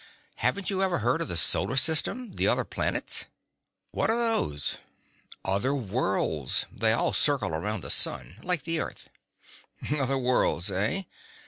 [0.37, 3.25] "Haven't you ever heard of the Solar System, the other planets?"
[3.91, 4.79] "What are those?"
[5.45, 6.65] "Other worlds.
[6.71, 9.09] They all circle around the sun, like the Earth."
[9.91, 11.03] "Other worlds, eh?